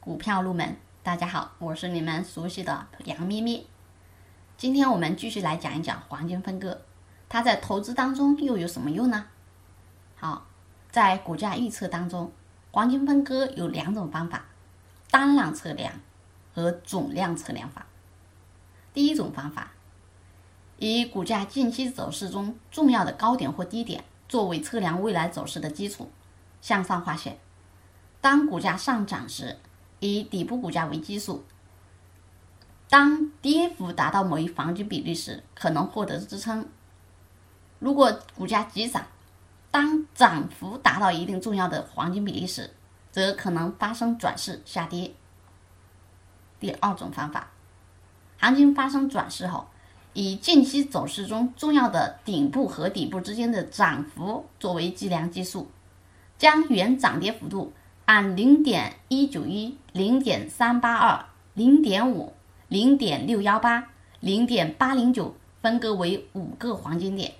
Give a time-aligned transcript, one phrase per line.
[0.00, 3.66] 股票入门，大家好，我是你们熟悉的杨咪咪。
[4.58, 6.82] 今天我们继续来讲一讲黄金分割，
[7.26, 9.24] 它在投资当中又有什么用呢？
[10.16, 10.46] 好，
[10.90, 12.30] 在股价预测当中，
[12.70, 14.44] 黄金分割有两种方法：
[15.10, 15.94] 单量测量
[16.52, 17.86] 和总量测量法。
[18.92, 19.72] 第一种方法，
[20.76, 26.10] 以股价近期走势中重要的高点或低点作为测量未来走势的基础，
[26.60, 27.38] 向上画线。
[28.20, 29.56] 当股价上涨时，
[29.98, 31.44] 以底部股价为基数，
[32.88, 36.66] 当跌幅达到某一黄金比例时，可能获得支撑。
[37.78, 39.06] 如果股价急涨，
[39.70, 42.70] 当涨幅达到一定重要的黄金比例时，
[43.10, 45.14] 则可能发生转势下跌。
[46.58, 47.48] 第二种方法，
[48.38, 49.66] 行情发生转势后，
[50.12, 55.70] 以近期走势中重要的顶部和底部之间的涨幅作为计量基数，
[56.36, 57.72] 将原涨跌幅度。
[58.12, 62.32] 按零点一九一、零点三八二、零点五、
[62.66, 63.86] 零点六幺八、
[64.18, 67.34] 零点八零九分割为五个黄金点，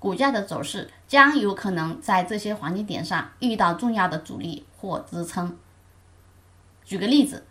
[0.00, 5.56] 股价的走势将有可能在这些黄金点上遇到重要的阻力或支撑。
[6.84, 7.46] 举个例子，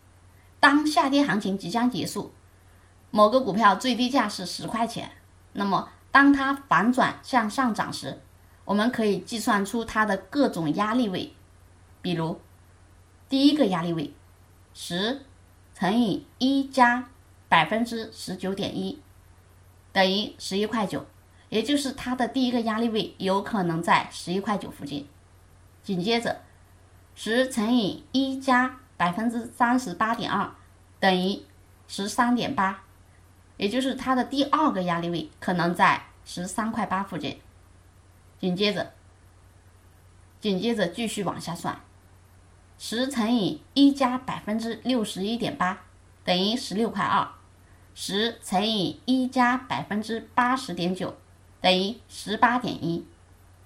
[0.60, 2.34] 当下跌行情即将结束，
[3.10, 5.10] 某个股票最低价是十块钱，
[5.54, 8.20] 那么当它反转向上涨时，
[8.66, 11.32] 我们可以计算出它的各种压力位，
[12.02, 12.38] 比如。
[13.30, 14.12] 第一个压力位，
[14.74, 15.22] 十
[15.76, 17.08] 乘以一加
[17.48, 19.00] 百分之十九点一，
[19.94, 21.06] 等于十一块九，
[21.50, 25.08] 也就是它的第一个压力位有可能在十一块九附近。
[25.84, 26.42] 紧接着，
[27.14, 30.52] 十乘以一加百分之三十八点二，
[31.00, 31.44] 等于
[31.88, 32.84] 十三点八，
[33.58, 37.40] 也就是它的第二个压力位可能在十三块八附近。
[38.40, 38.92] 紧接着，
[40.40, 41.80] 紧接着继续往下算。
[42.82, 45.82] 十乘以一加百分之六十一点八
[46.24, 47.28] 等于十六块二，
[47.94, 51.14] 十乘以一加百分之八十点九
[51.60, 53.06] 等于十八点一，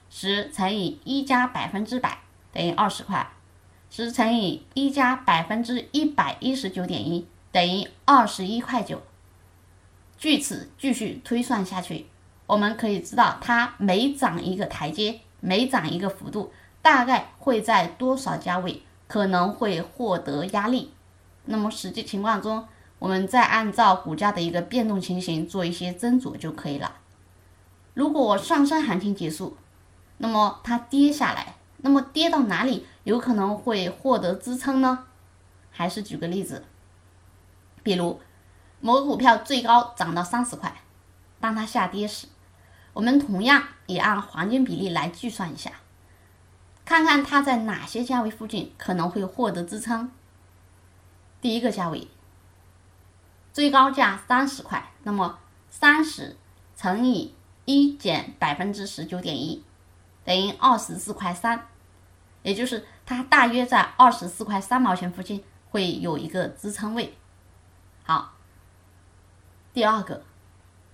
[0.09, 2.21] 十乘以一加百分之百
[2.51, 3.29] 等于二十块，
[3.91, 8.99] 十乘以一加百分之一百一十九点一等于二十一块九。
[10.17, 12.07] 据此继续推算下去，
[12.47, 18.81] 我们可以知道它每涨一个台阶，每涨一个幅度，大概会在多少价位。
[19.13, 20.91] 可能会获得压力，
[21.45, 26.95] 那么实际情况中，我们再按照股价的一个变动情形做一些斟酌就可以了。
[27.93, 29.55] 如果上升行情结束，
[30.17, 35.05] 那么它跌下来，那么跌到哪里有可能会获得支撑呢？
[35.69, 36.65] 还是举个例子，
[37.83, 38.19] 比如
[38.79, 40.75] 某股票最高涨到三十块，
[41.39, 42.25] 当它下跌时，
[42.93, 45.71] 我们同样也按黄金比例来计算一下。
[46.93, 50.11] 看看它在哪些价位附近可能会获得支撑。
[51.41, 52.07] 第一个价位，
[53.51, 55.39] 最高价三十块，那么
[55.71, 56.37] 三十
[56.75, 57.33] 乘以
[57.65, 59.63] 一减百分之十九点一，
[60.23, 61.67] 等于二十四块三，
[62.43, 67.17] 也就是它大约在二十四块三毛钱附近会有一个支撑位。
[68.03, 68.35] 好，
[69.73, 70.21] 第二个，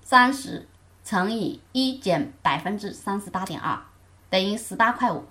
[0.02, 0.66] 三十
[1.04, 3.78] 乘以一减百分之三十八点二，
[4.30, 5.26] 等于十八块五。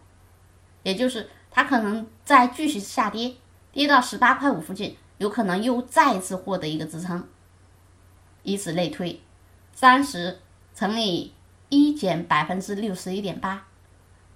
[0.88, 3.34] 也就是它可能再继续下跌，
[3.72, 7.28] 跌到十八块五附近，有可能又再次获得一个支撑。
[8.43, 9.21] 以此类推，
[9.75, 10.41] 三十
[10.75, 11.34] 乘以
[11.69, 13.66] 一减百分之六十一点八，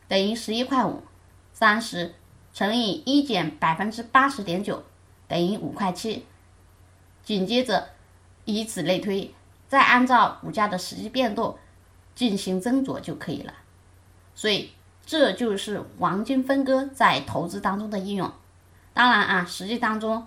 [0.06, 1.02] 等于十一块五；
[1.54, 2.14] 三十
[2.52, 4.82] 乘以一减百分之八十点九，
[5.26, 6.26] 等于五块七。
[7.22, 7.88] 紧接着
[8.44, 9.32] 以此类推，
[9.68, 11.56] 再按照股价的实际变动
[12.14, 13.54] 进行斟酌就可以了。
[14.34, 14.72] 所以。
[15.04, 18.30] 这就是黄金分割在投资当中的应用。
[18.94, 20.26] 当然啊，实际当中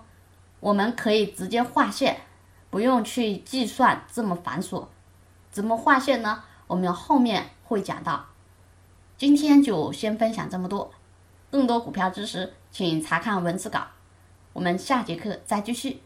[0.60, 2.20] 我们可以直接划线，
[2.70, 4.86] 不用去计算这么繁琐。
[5.50, 6.42] 怎么划线呢？
[6.66, 8.26] 我们后面会讲到。
[9.16, 10.92] 今天就先分享这么多，
[11.50, 13.86] 更多股票知识请查看文字稿。
[14.52, 16.02] 我们下节课再继续。